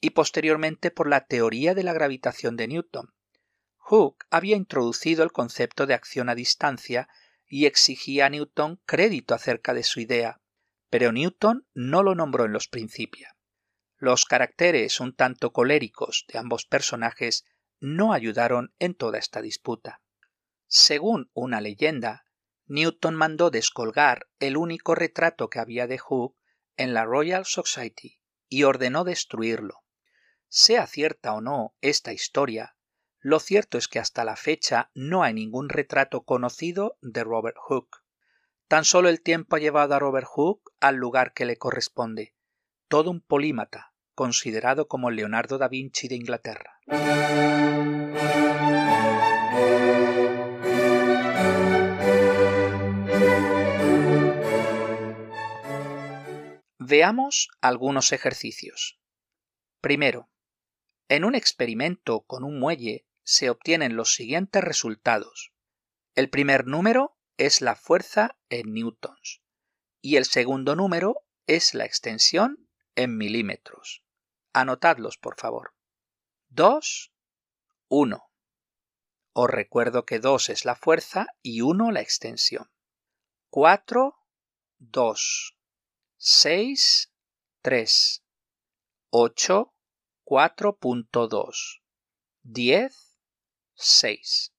y 0.00 0.10
posteriormente 0.10 0.90
por 0.90 1.08
la 1.08 1.26
teoría 1.26 1.74
de 1.74 1.82
la 1.82 1.92
gravitación 1.92 2.56
de 2.56 2.68
Newton. 2.68 3.14
Hooke 3.78 4.26
había 4.30 4.56
introducido 4.56 5.24
el 5.24 5.32
concepto 5.32 5.86
de 5.86 5.94
acción 5.94 6.28
a 6.28 6.34
distancia 6.34 7.08
y 7.46 7.66
exigía 7.66 8.26
a 8.26 8.30
Newton 8.30 8.80
crédito 8.84 9.34
acerca 9.34 9.72
de 9.72 9.82
su 9.82 10.00
idea, 10.00 10.40
pero 10.90 11.12
Newton 11.12 11.66
no 11.74 12.02
lo 12.02 12.14
nombró 12.14 12.44
en 12.44 12.52
los 12.52 12.68
principios. 12.68 13.32
Los 13.96 14.26
caracteres 14.26 15.00
un 15.00 15.14
tanto 15.14 15.52
coléricos 15.52 16.26
de 16.28 16.38
ambos 16.38 16.66
personajes 16.66 17.44
no 17.80 18.12
ayudaron 18.12 18.74
en 18.78 18.94
toda 18.94 19.18
esta 19.18 19.40
disputa. 19.40 20.02
Según 20.66 21.30
una 21.32 21.60
leyenda, 21.60 22.24
Newton 22.68 23.14
mandó 23.14 23.50
descolgar 23.50 24.28
el 24.40 24.58
único 24.58 24.94
retrato 24.94 25.48
que 25.48 25.58
había 25.58 25.86
de 25.86 25.98
Hooke 25.98 26.36
en 26.76 26.92
la 26.92 27.04
Royal 27.06 27.46
Society 27.46 28.20
y 28.48 28.64
ordenó 28.64 29.04
destruirlo. 29.04 29.84
Sea 30.48 30.86
cierta 30.86 31.32
o 31.32 31.40
no 31.40 31.74
esta 31.80 32.12
historia, 32.12 32.76
lo 33.20 33.40
cierto 33.40 33.78
es 33.78 33.88
que 33.88 33.98
hasta 33.98 34.24
la 34.24 34.36
fecha 34.36 34.90
no 34.94 35.22
hay 35.22 35.34
ningún 35.34 35.68
retrato 35.68 36.22
conocido 36.24 36.98
de 37.00 37.24
Robert 37.24 37.56
Hooke. 37.58 37.98
Tan 38.68 38.84
solo 38.84 39.08
el 39.08 39.22
tiempo 39.22 39.56
ha 39.56 39.58
llevado 39.58 39.94
a 39.94 39.98
Robert 39.98 40.26
Hooke 40.26 40.70
al 40.78 40.96
lugar 40.96 41.32
que 41.32 41.46
le 41.46 41.56
corresponde, 41.56 42.34
todo 42.86 43.10
un 43.10 43.20
polímata, 43.22 43.94
considerado 44.14 44.88
como 44.88 45.10
Leonardo 45.10 45.56
da 45.58 45.68
Vinci 45.68 46.06
de 46.06 46.16
Inglaterra. 46.16 46.78
Veamos 56.90 57.50
algunos 57.60 58.12
ejercicios. 58.12 58.98
Primero, 59.82 60.30
en 61.10 61.26
un 61.26 61.34
experimento 61.34 62.22
con 62.22 62.44
un 62.44 62.58
muelle 62.58 63.06
se 63.24 63.50
obtienen 63.50 63.94
los 63.94 64.14
siguientes 64.14 64.64
resultados. 64.64 65.52
El 66.14 66.30
primer 66.30 66.66
número 66.66 67.18
es 67.36 67.60
la 67.60 67.76
fuerza 67.76 68.38
en 68.48 68.72
newtons 68.72 69.42
y 70.00 70.16
el 70.16 70.24
segundo 70.24 70.76
número 70.76 71.26
es 71.46 71.74
la 71.74 71.84
extensión 71.84 72.66
en 72.94 73.18
milímetros. 73.18 74.02
Anotadlos, 74.54 75.18
por 75.18 75.38
favor. 75.38 75.74
2, 76.48 77.12
1. 77.88 78.30
Os 79.34 79.50
recuerdo 79.50 80.06
que 80.06 80.20
2 80.20 80.48
es 80.48 80.64
la 80.64 80.74
fuerza 80.74 81.26
y 81.42 81.60
1 81.60 81.90
la 81.90 82.00
extensión. 82.00 82.70
4, 83.50 84.16
2. 84.78 85.57
6, 86.20 87.12
3. 87.62 88.24
8, 89.10 89.74
4.2. 90.24 91.80
10, 92.42 93.18
6. 93.74 94.52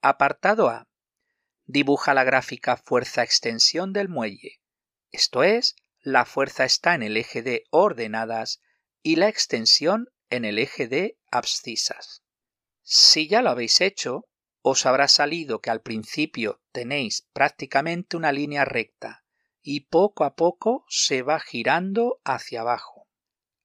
Apartado 0.00 0.70
A. 0.70 0.88
Dibuja 1.66 2.14
la 2.14 2.24
gráfica 2.24 2.78
fuerza-extensión 2.78 3.92
del 3.92 4.08
muelle. 4.08 4.62
Esto 5.10 5.42
es, 5.42 5.76
la 6.00 6.24
fuerza 6.24 6.64
está 6.64 6.94
en 6.94 7.02
el 7.02 7.18
eje 7.18 7.42
de 7.42 7.64
ordenadas 7.68 8.62
y 9.02 9.16
la 9.16 9.28
extensión 9.28 10.08
en 10.30 10.46
el 10.46 10.58
eje 10.58 10.88
de 10.88 11.18
abscisas. 11.30 12.22
Si 12.80 13.28
ya 13.28 13.42
lo 13.42 13.50
habéis 13.50 13.82
hecho, 13.82 14.30
os 14.62 14.86
habrá 14.86 15.08
salido 15.08 15.60
que 15.60 15.68
al 15.68 15.82
principio 15.82 16.62
tenéis 16.72 17.28
prácticamente 17.34 18.16
una 18.16 18.32
línea 18.32 18.64
recta 18.64 19.19
y 19.62 19.80
poco 19.80 20.24
a 20.24 20.34
poco 20.34 20.84
se 20.88 21.22
va 21.22 21.40
girando 21.40 22.20
hacia 22.24 22.62
abajo. 22.62 23.08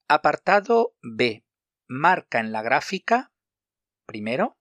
Apartado 0.07 0.95
B. 1.01 1.45
Marca 1.87 2.39
en 2.39 2.51
la 2.51 2.61
gráfica, 2.61 3.31
primero, 4.05 4.57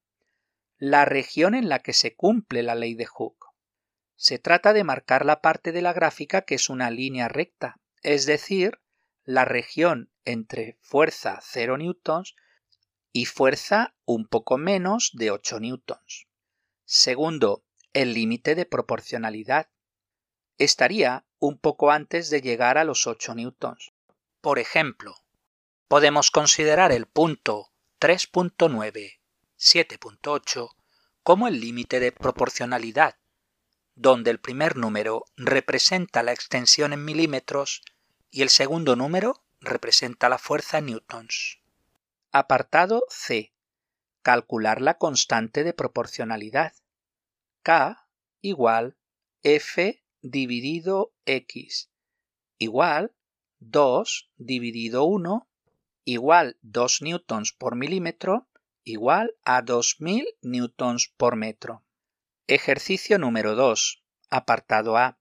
la 0.78 1.04
región 1.04 1.54
en 1.54 1.68
la 1.68 1.78
que 1.80 1.92
se 1.92 2.14
cumple 2.14 2.62
la 2.62 2.74
ley 2.74 2.94
de 2.94 3.06
Hooke. 3.06 3.46
Se 4.16 4.38
trata 4.38 4.72
de 4.72 4.84
marcar 4.84 5.24
la 5.24 5.40
parte 5.40 5.72
de 5.72 5.82
la 5.82 5.92
gráfica 5.92 6.42
que 6.42 6.54
es 6.56 6.68
una 6.68 6.90
línea 6.90 7.28
recta, 7.28 7.80
es 8.02 8.26
decir, 8.26 8.80
la 9.24 9.44
región 9.44 10.12
entre 10.24 10.78
fuerza 10.80 11.40
0 11.42 11.78
newtons 11.78 12.36
y 13.12 13.26
fuerza 13.26 13.94
un 14.04 14.26
poco 14.26 14.58
menos 14.58 15.10
de 15.14 15.30
8 15.30 15.60
newtons. 15.60 16.28
Segundo, 16.84 17.64
el 17.92 18.12
límite 18.12 18.54
de 18.54 18.66
proporcionalidad. 18.66 19.68
Estaría 20.58 21.24
un 21.38 21.58
poco 21.58 21.90
antes 21.90 22.30
de 22.30 22.40
llegar 22.40 22.78
a 22.78 22.84
los 22.84 23.06
8 23.06 23.34
newtons. 23.34 23.92
Por 24.40 24.58
ejemplo, 24.58 25.16
podemos 25.88 26.30
considerar 26.30 26.92
el 26.92 27.06
punto 27.06 27.72
3.9, 28.00 29.18
7.8 29.58 30.74
como 31.22 31.48
el 31.48 31.60
límite 31.60 31.98
de 31.98 32.12
proporcionalidad, 32.12 33.16
donde 33.94 34.30
el 34.30 34.38
primer 34.38 34.76
número 34.76 35.24
representa 35.36 36.22
la 36.22 36.32
extensión 36.32 36.92
en 36.92 37.04
milímetros 37.04 37.82
y 38.30 38.42
el 38.42 38.50
segundo 38.50 38.94
número 38.94 39.42
representa 39.60 40.28
la 40.28 40.38
fuerza 40.38 40.78
en 40.78 40.86
newtons. 40.86 41.60
Apartado 42.30 43.04
C. 43.08 43.52
Calcular 44.22 44.80
la 44.80 44.98
constante 44.98 45.64
de 45.64 45.72
proporcionalidad. 45.72 46.74
K 47.62 48.06
igual 48.40 48.96
F 49.42 50.03
dividido 50.24 51.12
X 51.26 51.90
igual 52.56 53.12
2 53.60 54.30
dividido 54.38 55.04
1 55.04 55.46
igual 56.06 56.56
2 56.62 57.02
newtons 57.02 57.52
por 57.52 57.76
milímetro 57.76 58.48
igual 58.84 59.36
a 59.44 59.60
2000 59.60 60.24
newtons 60.40 61.12
por 61.18 61.36
metro. 61.36 61.84
Ejercicio 62.46 63.18
número 63.18 63.54
2. 63.54 64.02
Apartado 64.30 64.96
A 64.96 65.18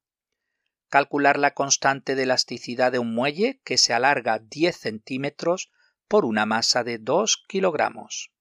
calcular 0.87 1.37
la 1.37 1.53
constante 1.53 2.15
de 2.15 2.23
elasticidad 2.23 2.93
de 2.93 2.99
un 2.99 3.13
muelle 3.13 3.59
que 3.65 3.77
se 3.77 3.91
alarga 3.93 4.39
10 4.39 4.77
centímetros 4.77 5.69
por 6.07 6.23
una 6.23 6.45
masa 6.45 6.85
de 6.85 6.97
2 6.97 7.43
kilogramos. 7.49 8.31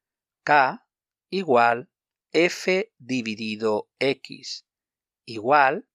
K 0.44 0.86
igual 1.28 1.90
F 2.30 2.92
dividido 2.98 3.88
X 3.98 4.64
igual 5.24 5.88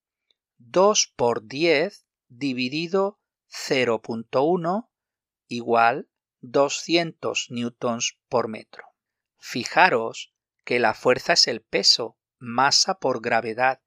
2 0.58 1.14
por 1.16 1.48
10 1.48 2.06
dividido 2.28 3.20
0.1 3.50 4.90
igual 5.48 6.10
200 6.42 7.48
newtons 7.52 8.20
por 8.30 8.48
metro. 8.48 8.86
Fijaros 9.38 10.34
que 10.66 10.80
la 10.80 10.94
fuerza 10.94 11.34
es 11.34 11.48
el 11.48 11.62
peso, 11.62 12.18
masa 12.40 13.00
por 13.00 13.22
gravedad, 13.22 13.82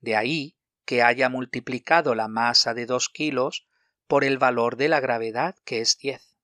de 0.00 0.16
ahí 0.16 0.56
que 0.84 1.02
haya 1.02 1.28
multiplicado 1.28 2.14
la 2.14 2.28
masa 2.28 2.74
de 2.74 2.86
2 2.86 3.08
kilos 3.08 3.66
por 4.06 4.24
el 4.24 4.38
valor 4.38 4.76
de 4.76 4.88
la 4.88 5.00
gravedad, 5.00 5.56
que 5.64 5.80
es 5.80 5.96
10. 5.98 6.36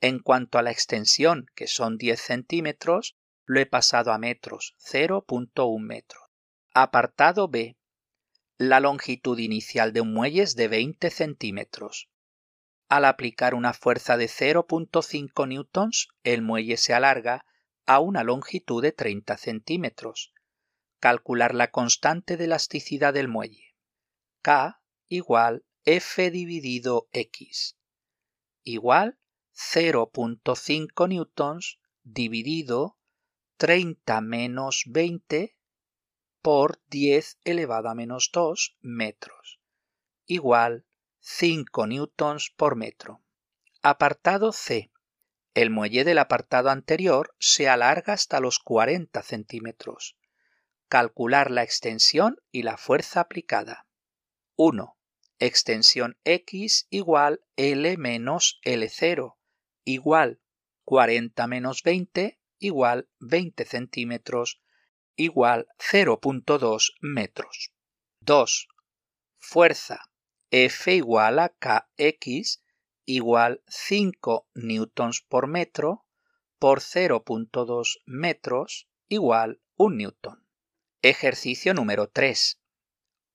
En 0.00 0.18
cuanto 0.18 0.58
a 0.58 0.62
la 0.62 0.70
extensión, 0.70 1.46
que 1.54 1.66
son 1.66 1.98
10 1.98 2.20
centímetros, 2.20 3.16
lo 3.44 3.60
he 3.60 3.66
pasado 3.66 4.12
a 4.12 4.18
metros, 4.18 4.74
0.1 4.78 5.80
metros. 5.80 6.22
Apartado 6.72 7.48
B. 7.48 7.76
La 8.58 8.80
longitud 8.80 9.38
inicial 9.38 9.92
de 9.92 10.00
un 10.00 10.12
muelle 10.12 10.42
es 10.42 10.56
de 10.56 10.68
20 10.68 11.10
centímetros. 11.10 12.08
Al 12.88 13.04
aplicar 13.04 13.54
una 13.54 13.72
fuerza 13.72 14.16
de 14.16 14.26
0.5 14.26 15.48
newtons, 15.48 16.08
el 16.22 16.42
muelle 16.42 16.76
se 16.76 16.94
alarga 16.94 17.44
a 17.86 18.00
una 18.00 18.24
longitud 18.24 18.82
de 18.82 18.92
30 18.92 19.36
centímetros. 19.36 20.32
Calcular 21.00 21.54
la 21.54 21.70
constante 21.70 22.36
de 22.36 22.44
elasticidad 22.44 23.12
del 23.12 23.28
muelle. 23.28 23.74
K 24.42 24.80
igual 25.08 25.64
F 25.84 26.30
dividido 26.30 27.08
X 27.12 27.76
igual 28.66 29.16
0.5 29.54 31.08
newtons 31.08 31.78
dividido 32.02 32.98
30 33.58 34.20
menos 34.20 34.82
20 34.88 35.55
por 36.46 36.80
10 36.90 37.40
elevado 37.42 37.88
a 37.88 37.96
menos 37.96 38.30
2 38.32 38.76
metros 38.80 39.58
igual 40.26 40.86
5 41.18 41.88
newtons 41.88 42.52
por 42.56 42.76
metro. 42.76 43.20
Apartado 43.82 44.52
C. 44.52 44.92
El 45.54 45.70
muelle 45.70 46.04
del 46.04 46.18
apartado 46.18 46.70
anterior 46.70 47.34
se 47.40 47.68
alarga 47.68 48.12
hasta 48.12 48.38
los 48.38 48.60
40 48.60 49.24
centímetros. 49.24 50.16
Calcular 50.86 51.50
la 51.50 51.64
extensión 51.64 52.40
y 52.52 52.62
la 52.62 52.76
fuerza 52.76 53.22
aplicada. 53.22 53.88
1. 54.54 54.96
Extensión 55.40 56.16
x 56.22 56.86
igual 56.90 57.40
L 57.56 57.96
menos 57.96 58.60
L0 58.64 59.34
igual 59.82 60.40
40 60.84 61.44
menos 61.48 61.82
20 61.82 62.38
igual 62.60 63.08
20 63.18 63.64
centímetros 63.64 64.60
igual 65.16 65.66
0.2 65.78 66.94
metros. 67.00 67.72
2. 68.20 68.68
Fuerza 69.38 70.00
F 70.50 70.94
igual 70.94 71.38
a 71.38 71.48
Kx 71.48 72.62
igual 73.04 73.62
5 73.68 74.48
newtons 74.54 75.22
por 75.22 75.46
metro 75.46 76.04
por 76.58 76.80
0.2 76.80 78.02
metros 78.06 78.88
igual 79.08 79.60
1 79.76 79.96
newton. 79.96 80.46
Ejercicio 81.02 81.72
número 81.72 82.08
3. 82.08 82.60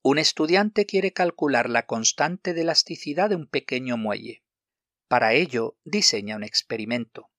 Un 0.04 0.18
estudiante 0.18 0.86
quiere 0.86 1.14
calcular 1.14 1.70
la 1.70 1.86
constante 1.86 2.54
de 2.54 2.62
elasticidad 2.62 3.30
de 3.30 3.36
un 3.36 3.48
pequeño 3.48 3.98
muelle. 3.98 4.44
Para 5.08 5.34
ello, 5.34 5.78
diseña 5.84 6.36
un 6.36 6.44
experimento. 6.44 7.31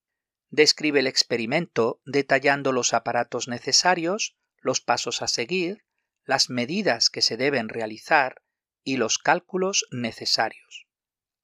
Describe 0.52 1.00
el 1.00 1.06
experimento 1.06 2.02
detallando 2.04 2.72
los 2.72 2.92
aparatos 2.92 3.48
necesarios, 3.48 4.36
los 4.58 4.82
pasos 4.82 5.22
a 5.22 5.26
seguir, 5.26 5.86
las 6.24 6.50
medidas 6.50 7.08
que 7.08 7.22
se 7.22 7.38
deben 7.38 7.70
realizar 7.70 8.42
y 8.84 8.98
los 8.98 9.16
cálculos 9.16 9.86
necesarios. 9.90 10.86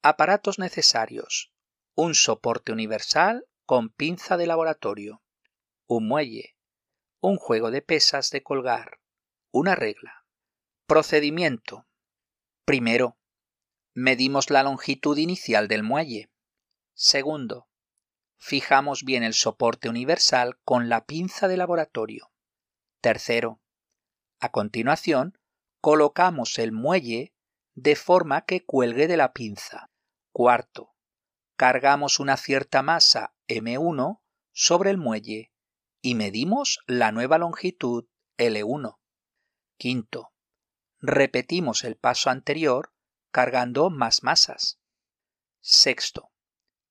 Aparatos 0.03 0.59
necesarios. 0.59 1.51
Un 1.95 2.13
soporte 2.13 2.71
universal 2.71 3.47
con 3.65 3.89
pinza 3.89 4.37
de 4.37 4.45
laboratorio. 4.45 5.23
Un 5.87 6.07
muelle. 6.07 6.55
Un 7.19 7.37
juego 7.37 7.71
de 7.71 7.81
pesas 7.81 8.29
de 8.29 8.43
colgar. 8.43 8.99
Una 9.49 9.73
regla. 9.73 10.23
Procedimiento. 10.85 11.87
Primero, 12.63 13.17
medimos 13.95 14.51
la 14.51 14.61
longitud 14.61 15.17
inicial 15.17 15.67
del 15.67 15.81
muelle. 15.81 16.29
Segundo, 16.93 17.68
fijamos 18.39 19.03
bien 19.03 19.23
el 19.23 19.33
soporte 19.33 19.89
universal 19.89 20.59
con 20.63 20.89
la 20.89 21.05
pinza 21.05 21.47
de 21.47 21.57
laboratorio. 21.57 22.31
Tercero, 23.01 23.61
a 24.39 24.49
continuación, 24.49 25.37
colocamos 25.81 26.57
el 26.57 26.71
muelle 26.71 27.33
de 27.75 27.95
forma 27.95 28.45
que 28.45 28.65
cuelgue 28.65 29.07
de 29.07 29.17
la 29.17 29.33
pinza. 29.33 29.91
Cuarto, 30.31 30.95
cargamos 31.55 32.19
una 32.19 32.37
cierta 32.37 32.81
masa 32.81 33.35
M1 33.47 34.21
sobre 34.51 34.89
el 34.89 34.97
muelle 34.97 35.51
y 36.01 36.15
medimos 36.15 36.79
la 36.87 37.11
nueva 37.11 37.37
longitud 37.37 38.07
L1. 38.37 38.97
Quinto, 39.77 40.31
repetimos 40.99 41.83
el 41.83 41.97
paso 41.97 42.29
anterior 42.29 42.93
cargando 43.31 43.89
más 43.89 44.23
masas. 44.23 44.79
Sexto, 45.59 46.31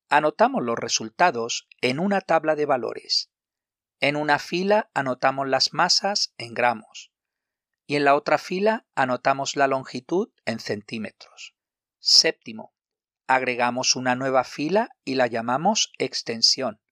anotamos 0.08 0.62
los 0.62 0.78
resultados 0.78 1.68
en 1.80 1.98
una 1.98 2.20
tabla 2.20 2.54
de 2.56 2.66
valores. 2.66 3.30
En 4.00 4.16
una 4.16 4.38
fila 4.38 4.90
anotamos 4.94 5.48
las 5.48 5.74
masas 5.74 6.34
en 6.38 6.54
gramos 6.54 7.12
y 7.88 7.96
en 7.96 8.04
la 8.04 8.14
otra 8.14 8.36
fila 8.36 8.86
anotamos 8.94 9.56
la 9.56 9.66
longitud 9.66 10.28
en 10.44 10.60
centímetros. 10.60 11.56
Séptimo, 11.98 12.74
agregamos 13.26 13.96
una 13.96 14.14
nueva 14.14 14.44
fila 14.44 14.90
y 15.04 15.14
la 15.14 15.26
llamamos 15.26 15.92
extensión, 15.98 16.82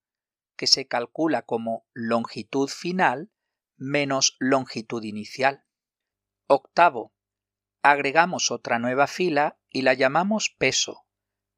que 0.57 0.67
se 0.67 0.89
calcula 0.89 1.43
como 1.43 1.87
longitud 1.93 2.69
final 2.69 3.31
menos 3.77 4.37
longitud 4.39 5.05
inicial. 5.05 5.67
Octavo, 6.47 7.13
agregamos 7.83 8.51
otra 8.51 8.79
nueva 8.79 9.07
fila 9.07 9.59
y 9.69 9.83
la 9.83 9.93
llamamos 9.93 10.49
peso, 10.49 11.06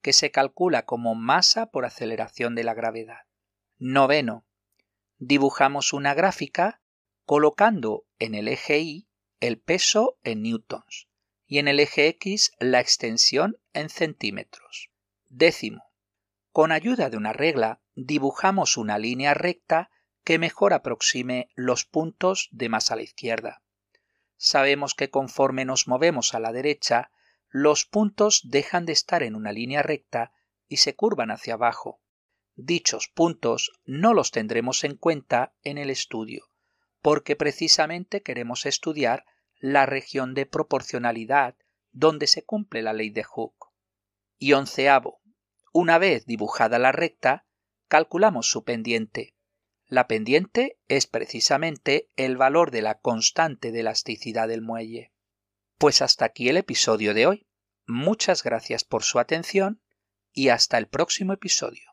que 0.01 0.13
se 0.13 0.31
calcula 0.31 0.85
como 0.85 1.15
masa 1.15 1.67
por 1.67 1.85
aceleración 1.85 2.55
de 2.55 2.65
la 2.65 2.75
gravedad. 2.75 3.27
Noveno, 3.79 4.45
dibujamos 5.19 5.93
una 5.93 6.15
gráfica 6.15 6.81
colocando 7.25 8.05
en 8.19 8.35
el 8.35 8.49
eje 8.49 8.79
Y 8.81 9.09
el 9.41 9.59
peso 9.59 10.19
en 10.23 10.43
newtons 10.43 11.09
y 11.47 11.59
en 11.59 11.69
el 11.69 11.81
eje 11.81 12.09
X 12.09 12.53
la 12.59 12.81
extensión 12.81 13.59
en 13.73 13.89
centímetros. 13.89 14.91
Décimo, 15.29 15.93
con 16.53 16.73
ayuda 16.73 17.11
de 17.11 17.17
una 17.17 17.33
regla 17.33 17.81
dibujamos 17.95 18.77
una 18.77 18.99
línea 18.99 19.35
recta 19.35 19.91
que 20.25 20.39
mejor 20.39 20.73
aproxime 20.73 21.51
los 21.55 21.85
puntos 21.85 22.49
de 22.53 22.69
más 22.69 22.91
a 22.91 22.97
la 22.97 23.03
izquierda 23.03 23.63
sabemos 24.39 24.95
que 24.95 25.11
conforme 25.11 25.67
nos 25.67 25.87
movemos 25.87 26.33
a 26.33 26.41
la 26.41 26.53
derecha, 26.53 27.11
los 27.51 27.87
puntos 27.87 28.43
dejan 28.45 28.85
de 28.85 28.93
estar 28.93 29.23
en 29.23 29.35
una 29.35 29.53
línea 29.53 29.83
recta 29.83 30.33
y 30.69 30.79
se 30.79 30.95
curvan 30.95 31.31
hacia 31.31 31.55
abajo. 31.55 32.01
Dichos 32.55 33.09
puntos 33.09 33.73
no 33.85 34.15
los 34.15 34.31
tendremos 34.31 34.85
en 34.85 34.97
cuenta 34.97 35.55
en 35.63 35.79
el 35.79 35.91
estudio, 35.91 36.51
porque 37.01 37.37
precisamente 37.37 38.23
queremos 38.23 38.67
estudiar 38.67 39.25
la 39.61 39.87
región 39.87 40.35
de 40.35 40.47
proporcionalidad 40.47 41.57
donde 41.93 42.27
se 42.27 42.45
cumple 42.45 42.83
la 42.83 42.93
ley 42.93 43.11
de 43.11 43.25
Hooke. 43.25 43.69
Y 44.39 44.53
onceavo, 44.53 45.21
una 45.73 45.99
vez 45.99 46.27
dibujada 46.27 46.79
la 46.79 46.93
recta, 46.93 47.47
calculamos 47.89 48.51
su 48.51 48.65
pendiente. 48.65 49.35
La 49.87 50.07
pendiente 50.07 50.79
es 50.89 51.07
precisamente 51.07 52.11
el 52.17 52.37
valor 52.37 52.71
de 52.71 52.83
la 52.83 52.99
constante 52.99 53.73
de 53.73 53.81
elasticidad 53.81 54.49
del 54.49 54.61
muelle. 54.61 55.13
Pues 55.79 56.03
hasta 56.03 56.25
aquí 56.25 56.49
el 56.49 56.57
episodio 56.57 57.15
de 57.15 57.27
hoy. 57.27 57.47
Muchas 57.87 58.43
gracias 58.43 58.83
por 58.83 59.05
su 59.05 59.21
atención 59.21 59.81
y 60.33 60.49
hasta 60.49 60.77
el 60.77 60.89
próximo 60.89 61.33
episodio. 61.33 61.88